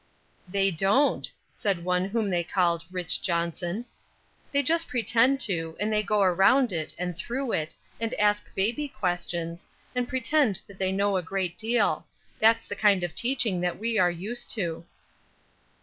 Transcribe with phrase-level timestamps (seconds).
[0.49, 3.21] "They don't," said one whom they called "Rich.
[3.21, 3.85] Johnson."
[4.51, 8.87] "They just pretend to, and they go around it, and through it, and ask baby
[8.87, 12.07] questions, and pretend that they know a great deal;
[12.39, 14.87] that's the kind of teaching that we are used to."